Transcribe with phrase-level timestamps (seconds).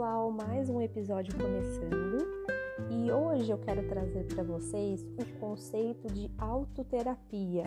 [0.00, 2.26] pessoal, mais um episódio começando
[2.90, 7.64] e hoje eu quero trazer para vocês o conceito de autoterapia.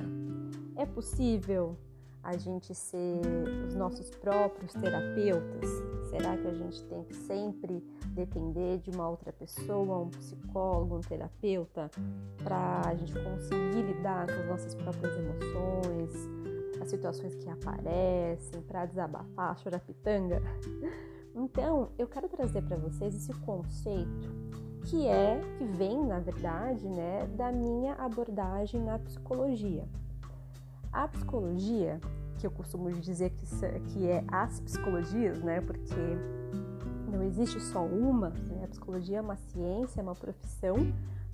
[0.75, 1.77] É possível
[2.23, 3.21] a gente ser
[3.67, 5.69] os nossos próprios terapeutas?
[6.09, 11.01] Será que a gente tem que sempre depender de uma outra pessoa, um psicólogo, um
[11.01, 11.91] terapeuta,
[12.43, 16.11] para a gente conseguir lidar com as nossas próprias emoções,
[16.81, 20.41] as situações que aparecem, para desabafar, chorar pitanga?
[21.35, 24.29] Então, eu quero trazer para vocês esse conceito
[24.85, 29.87] que é que vem, na verdade, né, da minha abordagem na psicologia.
[30.91, 31.99] A psicologia,
[32.37, 33.45] que eu costumo dizer que,
[33.93, 35.95] que é as psicologias, né, porque
[37.11, 40.75] não existe só uma, né, a psicologia é uma ciência, é uma profissão,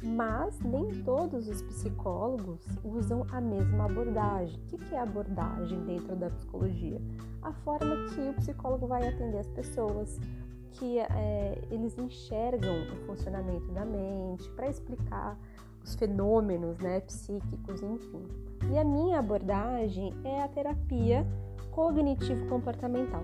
[0.02, 4.60] mas nem todos os psicólogos usam a mesma abordagem.
[4.72, 7.02] O que é abordagem dentro da psicologia?
[7.42, 10.20] A forma que o psicólogo vai atender as pessoas,
[10.72, 15.38] que é, eles enxergam o funcionamento da mente, para explicar
[15.84, 18.26] os fenômenos né, psíquicos, enfim.
[18.72, 21.26] E a minha abordagem é a terapia
[21.72, 23.24] cognitivo-comportamental,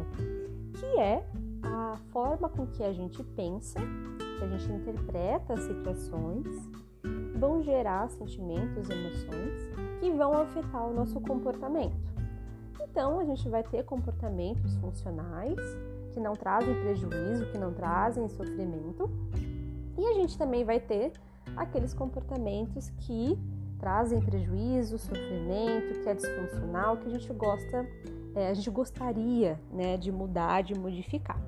[0.74, 1.26] que é
[1.64, 3.80] a forma com que a gente pensa
[4.38, 6.48] que a gente interpreta as situações,
[7.38, 9.70] vão gerar sentimentos, emoções
[10.00, 12.16] que vão afetar o nosso comportamento.
[12.82, 15.60] Então, a gente vai ter comportamentos funcionais
[16.12, 19.10] que não trazem prejuízo, que não trazem sofrimento,
[19.98, 21.12] e a gente também vai ter
[21.56, 23.38] aqueles comportamentos que
[23.80, 27.86] trazem prejuízo, sofrimento, que é disfuncional, que a gente gosta,
[28.34, 31.40] é, a gente gostaria né, de mudar, de modificar.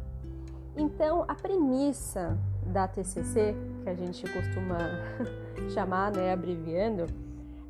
[0.75, 2.37] Então, a premissa
[2.71, 4.77] da TCC, que a gente costuma
[5.73, 7.05] chamar, né, abreviando,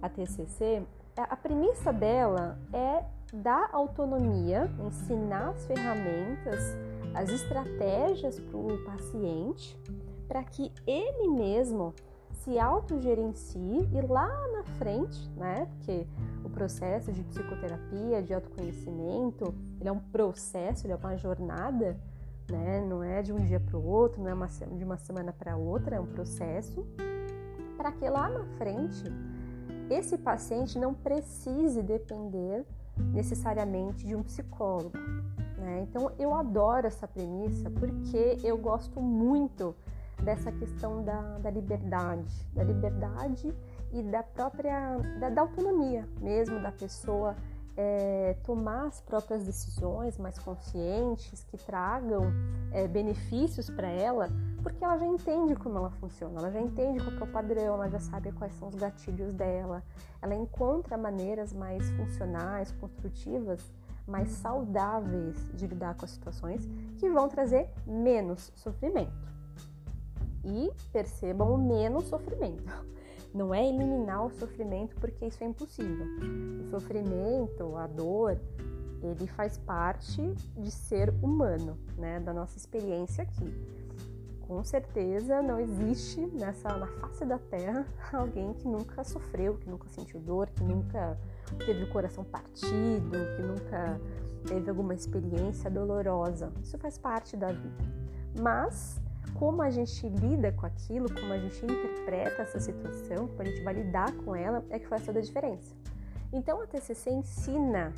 [0.01, 0.83] a TCC,
[1.15, 3.03] é, a premissa dela é
[3.33, 6.77] dar autonomia, ensinar as ferramentas,
[7.13, 9.77] as estratégias para o paciente,
[10.27, 11.93] para que ele mesmo
[12.31, 15.67] se autogerencie e lá na frente, né?
[15.77, 16.07] Porque
[16.43, 21.99] o processo de psicoterapia, de autoconhecimento, ele é um processo, ele é uma jornada
[22.49, 22.81] né?
[22.81, 25.55] Não é de um dia para o outro, não é uma, de uma semana para
[25.55, 26.85] outra, é um processo
[27.77, 29.03] para que lá na frente
[29.89, 32.65] esse paciente não precise depender
[33.13, 34.97] necessariamente de um psicólogo.
[35.57, 35.81] Né?
[35.81, 39.75] Então eu adoro essa premissa porque eu gosto muito
[40.23, 43.53] dessa questão da, da liberdade, da liberdade
[43.93, 47.35] e da própria da, da autonomia mesmo da pessoa
[47.77, 52.33] é, tomar as próprias decisões mais conscientes, que tragam
[52.71, 54.29] é, benefícios para ela,
[54.63, 57.87] porque ela já entende como ela funciona, ela já entende qual é o padrão, ela
[57.87, 59.83] já sabe quais são os gatilhos dela,
[60.19, 63.61] ela encontra maneiras mais funcionais, construtivas,
[64.07, 66.67] mais saudáveis de lidar com as situações
[66.97, 69.27] que vão trazer menos sofrimento.
[70.43, 72.63] E percebam o menos sofrimento
[73.37, 76.07] não é eliminar o sofrimento porque isso é impossível.
[76.61, 78.39] O sofrimento, a dor,
[79.01, 83.53] ele faz parte de ser humano, né, da nossa experiência aqui.
[84.41, 89.87] Com certeza não existe nessa na face da Terra alguém que nunca sofreu, que nunca
[89.89, 91.17] sentiu dor, que nunca
[91.65, 94.01] teve o coração partido, que nunca
[94.47, 96.51] teve alguma experiência dolorosa.
[96.63, 97.83] Isso faz parte da vida.
[98.39, 98.99] Mas
[99.33, 103.61] como a gente lida com aquilo, como a gente interpreta essa situação, como a gente
[103.61, 105.75] vai lidar com ela, é que faz toda a diferença.
[106.31, 107.93] Então a TCC ensina,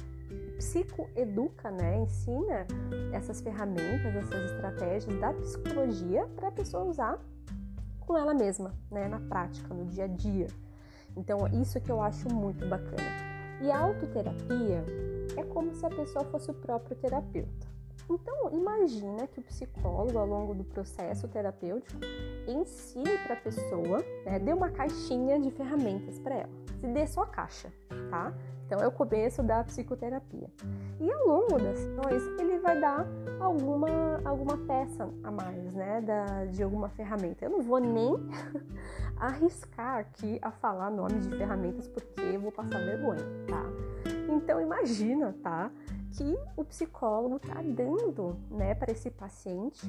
[0.58, 1.98] psicoeduca, né?
[2.00, 2.68] Ensina
[3.12, 7.20] essas ferramentas, essas estratégias da psicologia para a pessoa usar
[8.00, 9.08] com ela mesma, né?
[9.08, 10.48] Na prática, no dia a dia.
[11.16, 13.30] Então isso que eu acho muito bacana.
[13.62, 14.86] E a autoterapia
[15.36, 17.68] é como se a pessoa fosse o próprio terapeuta.
[18.10, 22.00] Então, imagina que o psicólogo, ao longo do processo terapêutico,
[22.48, 26.50] ensine para a pessoa, né, dê uma caixinha de ferramentas para ela.
[26.80, 27.72] Se dê só a caixa,
[28.10, 28.34] tá?
[28.66, 30.48] Então, é o começo da psicoterapia.
[31.00, 33.08] E ao longo das sessões, ele vai dar
[33.40, 37.46] alguma, alguma peça a mais, né, da, de alguma ferramenta.
[37.46, 38.14] Eu não vou nem
[39.18, 43.66] arriscar aqui a falar nomes de ferramentas porque eu vou passar vergonha, tá?
[44.30, 45.72] Então, imagina, tá?
[46.12, 49.88] Que o psicólogo está dando né, para esse paciente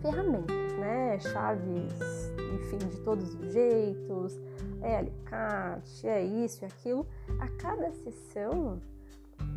[0.00, 1.18] ferramentas, né?
[1.20, 4.40] Chaves, enfim, de todos os jeitos,
[4.80, 7.06] é alicate, é isso e aquilo.
[7.38, 8.80] A cada sessão,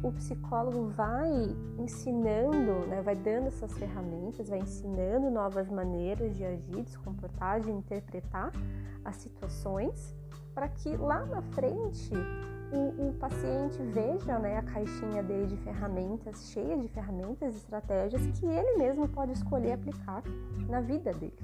[0.04, 1.30] o psicólogo vai
[1.78, 7.62] ensinando, né, vai dando essas ferramentas, vai ensinando novas maneiras de agir, de se comportar,
[7.62, 8.52] de interpretar
[9.04, 10.16] as situações,
[10.54, 12.12] para que lá na frente
[12.74, 18.22] o, o paciente veja né, a caixinha dele de ferramentas, cheia de ferramentas e estratégias
[18.40, 20.24] que ele mesmo pode escolher aplicar
[20.68, 21.38] na vida dele.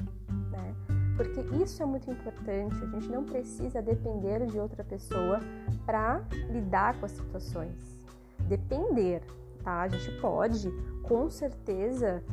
[0.52, 0.76] Né?
[1.16, 5.40] Porque isso é muito importante, a gente não precisa depender de outra pessoa
[5.86, 8.00] para lidar com as situações.
[8.48, 9.22] Depender,
[9.64, 9.82] tá?
[9.82, 10.72] A gente pode,
[11.04, 12.24] com certeza,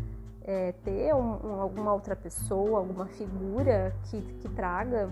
[0.42, 5.10] é, ter um, um, alguma outra pessoa, alguma figura que, que traga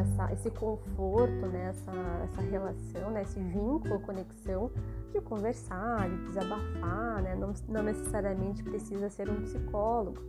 [0.00, 1.92] essa, esse conforto, né, essa,
[2.24, 4.70] essa relação, né, esse vínculo, conexão
[5.12, 10.20] de conversar, de desabafar, né, não, não necessariamente precisa ser um psicólogo,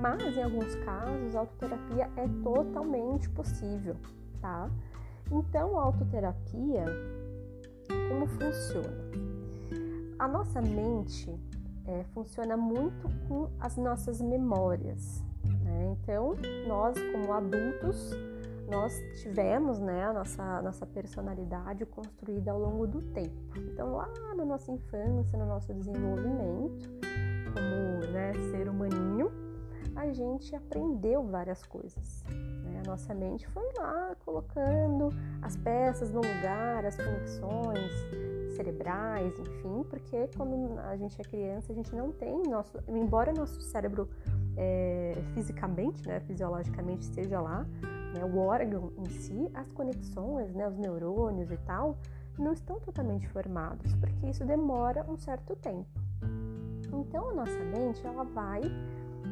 [0.00, 3.96] mas em alguns casos a autoterapia é totalmente possível,
[4.40, 4.70] tá?
[5.30, 6.84] Então, a autoterapia,
[8.08, 9.04] como funciona?
[10.18, 11.34] A nossa mente
[11.86, 15.22] é, funciona muito com as nossas memórias,
[15.62, 15.96] né?
[15.98, 16.34] Então,
[16.66, 18.14] nós como adultos
[18.68, 23.36] nós tivemos né, a nossa, nossa personalidade construída ao longo do tempo.
[23.56, 26.90] Então, lá na nossa infância, no nosso desenvolvimento,
[27.52, 29.30] como né, ser humaninho,
[29.94, 32.24] a gente aprendeu várias coisas.
[32.64, 32.82] Né?
[32.84, 37.92] A nossa mente foi lá colocando as peças no lugar, as conexões
[38.54, 43.60] cerebrais, enfim, porque quando a gente é criança, a gente não tem nosso, embora nosso
[43.60, 44.08] cérebro
[44.56, 47.66] é, fisicamente, né, fisiologicamente esteja lá,
[48.14, 51.98] né, o órgão em si, as conexões, né, os neurônios e tal,
[52.38, 55.86] não estão totalmente formados, porque isso demora um certo tempo.
[56.92, 58.62] Então a nossa mente ela vai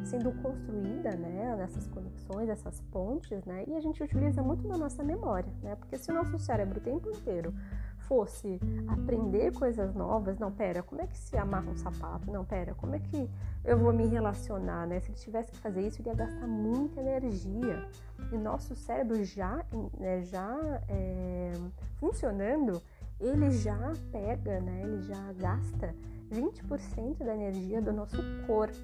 [0.04, 5.02] sendo construída, né, nessas conexões, essas pontes, né, e a gente utiliza muito na nossa
[5.02, 7.54] memória, né, porque se o nosso cérebro o tempo inteiro
[8.02, 12.30] fosse aprender coisas novas, não, pera, como é que se amarra um sapato?
[12.30, 13.28] Não, pera, como é que
[13.64, 15.00] eu vou me relacionar, né?
[15.00, 17.88] Se ele tivesse que fazer isso, ele ia gastar muita energia.
[18.32, 19.64] E nosso cérebro já,
[19.98, 20.56] né, já
[20.88, 21.52] é,
[21.96, 22.82] funcionando,
[23.20, 24.82] ele já pega, né?
[24.82, 25.94] Ele já gasta
[26.30, 28.16] 20% da energia do nosso
[28.46, 28.76] corpo.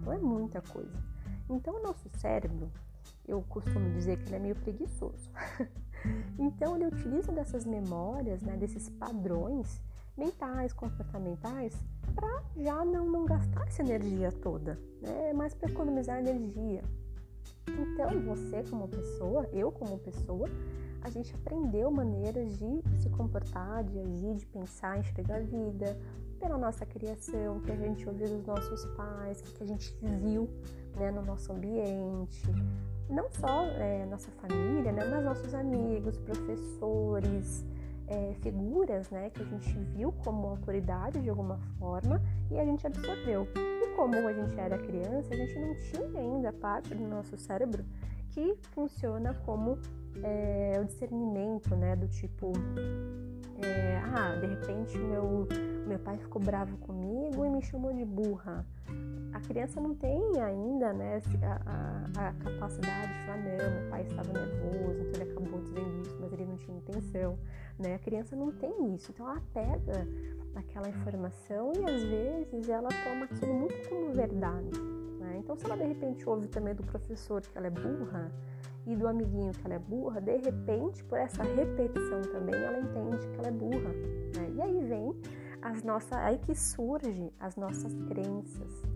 [0.00, 0.98] Então é muita coisa.
[1.48, 2.70] Então o nosso cérebro,
[3.26, 5.30] eu costumo dizer que ele é meio preguiçoso.
[6.38, 9.80] Então ele utiliza dessas memórias, né, desses padrões
[10.16, 11.74] mentais, comportamentais,
[12.14, 15.32] para já não, não gastar essa energia toda, né?
[15.34, 16.82] mas para economizar energia.
[17.68, 20.48] Então você como pessoa, eu como pessoa,
[21.02, 25.98] a gente aprendeu maneiras de se comportar, de agir, de pensar, enxergar a vida,
[26.38, 30.48] pela nossa criação, que a gente ouviu dos nossos pais, que a gente viu
[30.96, 32.42] né, no nosso ambiente,
[33.08, 37.64] não só é, nossa família, né, mas nossos amigos, professores,
[38.06, 42.20] é, figuras né, que a gente viu como autoridade de alguma forma
[42.50, 43.48] e a gente absorveu.
[43.56, 47.84] E como a gente era criança, a gente não tinha ainda parte do nosso cérebro
[48.30, 49.78] que funciona como
[50.22, 52.52] é, o discernimento, né, do tipo,
[53.62, 55.46] é, ah, de repente meu,
[55.86, 58.66] meu pai ficou bravo comigo e me chamou de burra
[59.34, 64.02] a criança não tem ainda né, a, a, a, capacidade de falar, não, meu pai
[64.02, 67.38] estava nervoso, então ele acabou dizendo isso, mas ele não tinha intenção.
[67.76, 67.96] Né?
[67.96, 70.06] A criança não tem isso, então ela pega
[70.54, 74.80] aquela informação e às vezes ela toma aquilo muito como verdade.
[75.18, 75.38] Né?
[75.38, 78.30] Então, se ela de repente ouve também do professor que ela é burra
[78.86, 83.26] e do amiguinho que ela é burra, de repente, por essa repetição também, ela entende
[83.26, 83.90] que ela é burra.
[84.36, 84.52] Né?
[84.54, 85.12] E aí vem
[85.60, 88.93] as nossas, aí que surge as nossas crenças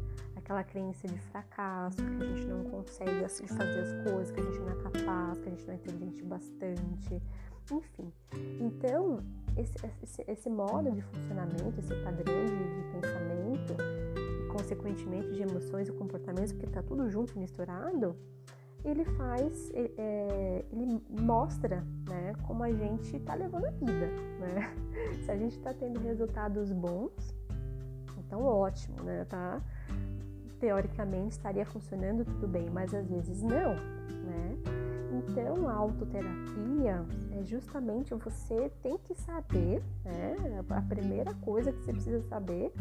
[0.49, 4.59] aquela crença de fracasso, que a gente não consegue fazer as coisas, que a gente
[4.61, 7.23] não é capaz, que a gente não é inteligente bastante,
[7.71, 8.11] enfim.
[8.59, 9.19] Então,
[9.59, 13.77] esse, esse, esse modo de funcionamento, esse padrão de, de pensamento
[14.17, 18.17] e, consequentemente, de emoções e comportamentos, porque está tudo junto misturado,
[18.83, 24.07] ele faz, ele, é, ele mostra né, como a gente está levando a vida.
[24.41, 24.75] Né?
[25.27, 27.35] Se a gente está tendo resultados bons,
[28.17, 29.27] então ótimo, né?
[29.27, 29.61] Tá?
[30.59, 34.57] Teoricamente estaria funcionando tudo bem, mas às vezes não, né?
[35.11, 40.63] Então, a autoterapia é justamente você tem que saber, né?
[40.69, 42.73] A primeira coisa que você precisa saber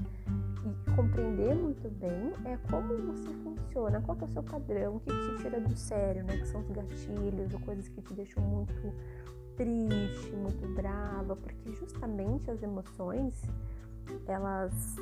[0.65, 5.11] e compreender muito bem é como você funciona, qual é o seu padrão, o que
[5.11, 6.37] te tira do sério, né?
[6.37, 8.93] Que são os gatilhos ou coisas que te deixam muito
[9.55, 13.41] triste, muito brava, porque justamente as emoções
[14.27, 14.95] elas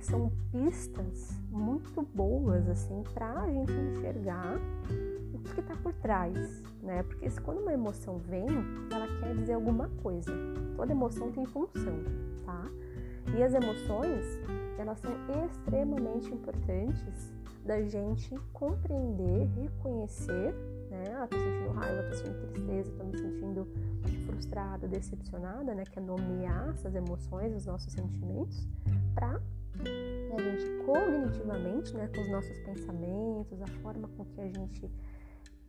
[0.00, 4.58] são pistas muito boas assim para a gente enxergar
[5.32, 7.02] o que está por trás, né?
[7.02, 8.46] Porque quando uma emoção vem,
[8.90, 10.32] ela quer dizer alguma coisa.
[10.76, 12.04] Toda emoção tem função,
[12.44, 12.64] tá?
[13.36, 14.24] E as emoções,
[14.78, 15.12] elas são
[15.46, 17.32] extremamente importantes
[17.64, 20.54] da gente compreender, reconhecer,
[20.90, 21.16] né?
[21.16, 23.68] Ah, tô sentindo raiva, tô sentindo tristeza, tô me sentindo
[24.26, 28.66] frustrada, decepcionada, né, que é nomear essas emoções, os nossos sentimentos,
[29.14, 29.40] para
[30.36, 34.90] a gente cognitivamente, né, com os nossos pensamentos, a forma com que a gente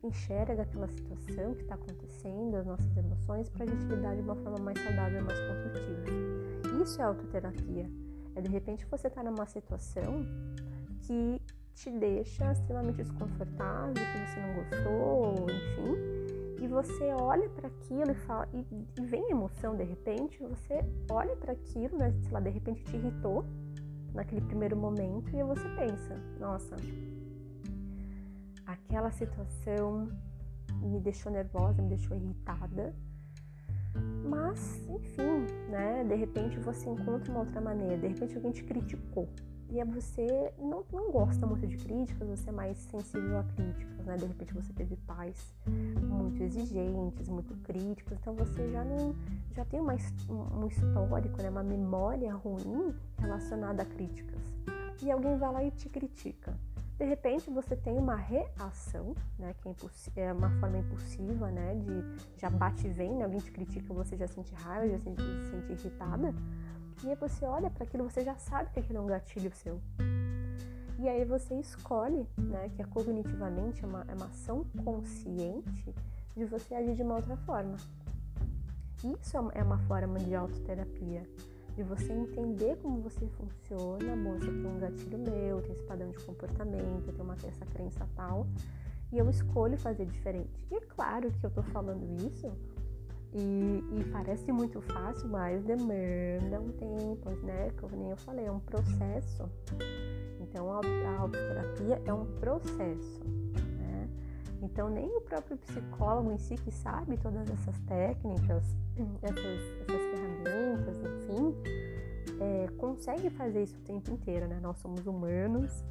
[0.03, 4.35] enxerga aquela situação que está acontecendo, as nossas emoções, para a gente lidar de uma
[4.35, 6.83] forma mais saudável, mais construtiva.
[6.83, 7.89] Isso é autoterapia.
[8.35, 10.23] É de repente você está numa situação
[11.01, 11.41] que
[11.73, 18.15] te deixa extremamente desconfortável, que você não gostou, enfim, e você olha para aquilo e
[18.15, 18.65] fala e,
[18.97, 22.95] e, vem emoção de repente, você olha para aquilo, né, sei lá, de repente te
[22.95, 23.45] irritou
[24.13, 26.75] naquele primeiro momento e você pensa, nossa,
[28.65, 30.09] aquela situação
[30.81, 32.93] me deixou nervosa, me deixou irritada.
[34.23, 36.03] Mas, enfim, né?
[36.03, 39.27] De repente você encontra uma outra maneira, de repente alguém te criticou.
[39.69, 44.15] E você não, não gosta muito de críticas, você é mais sensível a críticas, né?
[44.15, 45.53] De repente você teve pais
[46.37, 49.15] muito exigentes, muito críticos, então você já não
[49.55, 49.95] já tem uma,
[50.29, 51.49] um histórico, né?
[51.49, 54.39] uma memória ruim relacionada a críticas.
[55.01, 56.55] E alguém vai lá e te critica.
[56.97, 59.69] De repente você tem uma reação, né, que
[60.19, 63.93] é, é, uma forma impulsiva, né, de já bate e vem, né, alguém te critica,
[63.93, 66.33] você já sente raiva, já se sente irritada,
[67.03, 69.79] e aí você olha para aquilo, você já sabe que aquilo é um gatilho seu.
[70.97, 75.93] E aí você escolhe, né, que é cognitivamente é uma, é uma ação consciente
[76.37, 77.75] de você agir de uma outra forma.
[79.03, 81.23] Isso é uma é forma de autoterapia
[81.75, 84.13] de você entender como você funciona.
[84.35, 88.47] Aqui é um gatilho meu, tem esse padrão de comportamento, tenho uma, essa crença tal,
[89.11, 90.65] e eu escolho fazer diferente.
[90.71, 92.51] E é claro que eu tô falando isso
[93.33, 97.71] e, e, parece muito fácil, mas demanda um tempo, né?
[97.79, 99.47] Como nem eu falei, é um processo.
[100.39, 100.77] Então a,
[101.19, 103.21] autoterapia é um processo?
[104.61, 108.63] Então nem o próprio psicólogo em si que sabe todas essas técnicas,
[109.21, 111.55] essas, essas ferramentas, enfim,
[112.39, 114.59] é, consegue fazer isso o tempo inteiro, né?
[114.61, 115.83] Nós somos humanos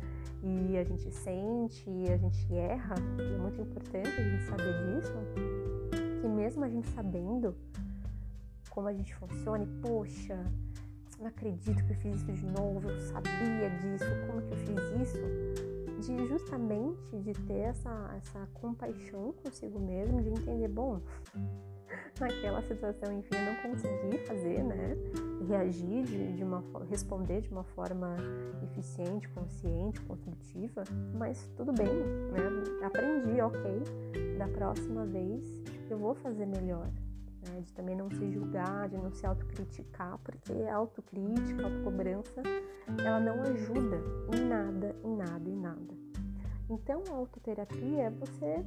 [0.42, 5.12] e a gente sente, a gente erra, e é muito importante a gente saber disso,
[6.20, 7.54] que mesmo a gente sabendo
[8.70, 10.44] como a gente funciona, e poxa,
[11.18, 15.08] não acredito que eu fiz isso de novo, eu sabia disso, como que eu fiz
[15.08, 15.75] isso?
[16.00, 21.00] De justamente de ter essa, essa compaixão consigo mesmo, de entender, bom,
[22.20, 24.96] naquela situação, enfim, eu não consegui fazer, né?
[25.48, 28.16] Reagir de, de uma responder de uma forma
[28.62, 30.84] eficiente, consciente, construtiva,
[31.14, 32.84] mas tudo bem, né?
[32.84, 33.82] Aprendi, ok.
[34.38, 36.90] Da próxima vez eu vou fazer melhor.
[37.48, 37.60] Né?
[37.60, 42.42] De também não se julgar, de não se autocriticar, porque autocrítica, autocobrança,
[43.04, 44.00] ela não ajuda
[44.34, 45.94] em nada, em nada, em nada.
[46.68, 48.64] Então, a autoterapia é você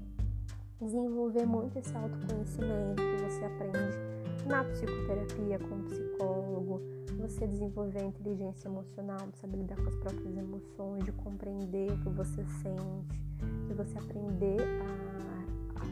[0.79, 6.81] desenvolver muito esse autoconhecimento que você aprende na psicoterapia com o psicólogo,
[7.19, 12.09] você desenvolver a inteligência emocional, saber lidar com as próprias emoções, de compreender o que
[12.09, 13.21] você sente,
[13.67, 15.28] de você aprender a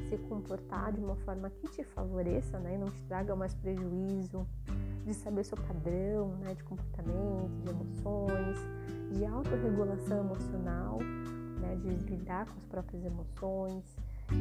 [0.10, 4.48] se comportar de uma forma que te favoreça né, e não te traga mais prejuízo,
[5.06, 8.58] de saber seu padrão né, de comportamento, de emoções,
[9.12, 11.00] de autorregulação emocional,
[11.60, 13.84] né, de lidar com as próprias emoções.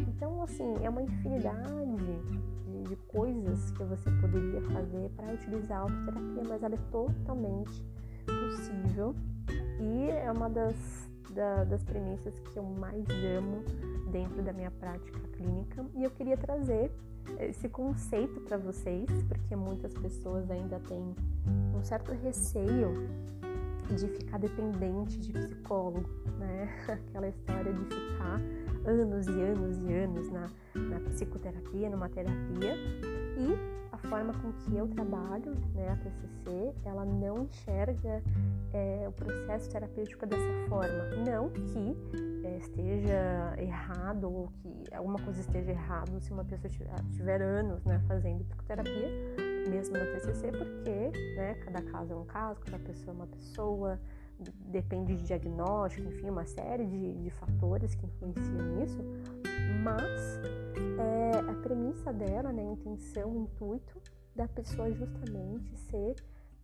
[0.09, 5.83] Então, assim, é uma infinidade de, de coisas que você poderia fazer para utilizar a
[5.83, 7.85] autoterapia, mas ela é totalmente
[8.27, 9.15] possível.
[9.81, 13.05] E é uma das, da, das premissas que eu mais
[13.39, 13.63] amo
[14.07, 15.85] dentro da minha prática clínica.
[15.95, 16.91] E eu queria trazer
[17.41, 21.15] esse conceito para vocês, porque muitas pessoas ainda têm
[21.75, 23.09] um certo receio
[23.95, 26.05] de ficar dependente de psicólogo,
[26.39, 26.69] né?
[26.89, 28.41] Aquela história de ficar
[28.85, 32.75] anos e anos e anos na, na psicoterapia, numa terapia,
[33.37, 38.23] e a forma com que eu trabalho, né, a TCC, ela não enxerga
[38.73, 41.05] é, o processo terapêutico dessa forma.
[41.25, 41.97] Não que
[42.45, 46.71] é, esteja errado ou que alguma coisa esteja errado se uma pessoa
[47.12, 49.09] tiver anos né, fazendo psicoterapia,
[49.69, 54.00] mesmo na TCC, porque né, cada caso é um caso, cada pessoa é uma pessoa,
[54.66, 58.99] depende de diagnóstico, enfim, uma série de, de fatores que influenciam nisso,
[59.83, 60.41] mas
[60.99, 64.01] é, a premissa dela, né, a intenção, o intuito
[64.35, 66.15] da pessoa justamente ser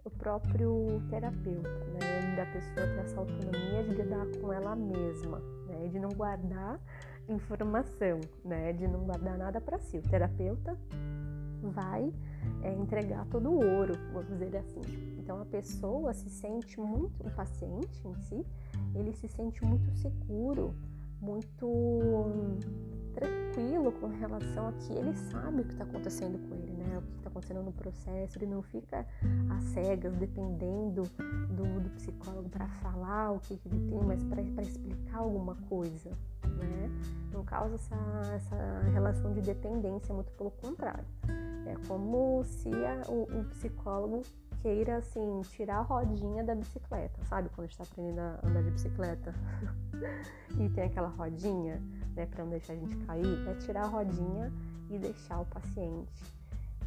[0.04, 5.88] o próprio terapeuta, né, da pessoa ter essa autonomia de lidar com ela mesma, né,
[5.88, 6.80] de não guardar
[7.28, 9.98] informação, né, de não guardar nada para si.
[9.98, 10.76] O terapeuta
[11.62, 12.12] vai
[12.62, 14.80] é, entregar todo o ouro, vamos dizer assim,
[15.18, 18.44] então a pessoa se sente muito, o paciente em si,
[18.94, 20.74] ele se sente muito seguro,
[21.22, 22.58] muito
[23.14, 26.98] tranquilo com relação a que ele sabe o que está acontecendo com ele, né?
[26.98, 29.06] O que está acontecendo no processo, ele não fica
[29.50, 31.02] às cegas, dependendo
[31.48, 36.10] do, do psicólogo para falar o que, que, ele tem, mas para explicar alguma coisa,
[36.44, 36.90] né?
[37.32, 37.94] Não causa essa,
[38.34, 41.04] essa relação de dependência, muito pelo contrário.
[41.66, 44.22] É como se a, o, o psicólogo
[44.62, 47.48] queira, assim, tirar a rodinha da bicicleta, sabe?
[47.50, 49.34] Quando a gente tá aprendendo a andar de bicicleta
[50.58, 51.80] e tem aquela rodinha,
[52.14, 54.52] né, para não deixar a gente cair, é tirar a rodinha
[54.90, 56.42] e deixar o paciente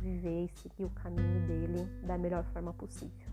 [0.06, 3.28] viver e seguir o caminho dele da melhor forma possível.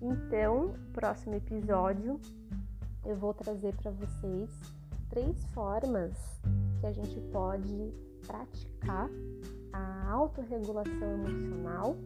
[0.00, 2.20] Então, próximo episódio,
[3.04, 4.50] eu vou trazer para vocês
[5.08, 6.12] três formas
[6.80, 7.92] que a gente pode
[8.26, 9.08] praticar
[9.72, 11.96] a autorregulação emocional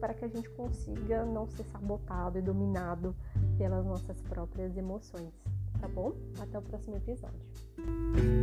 [0.00, 3.14] para que a gente consiga não ser sabotado e dominado
[3.58, 5.32] pelas nossas próprias emoções,
[5.84, 6.14] tá bom?
[6.40, 8.33] Até o próximo episódio.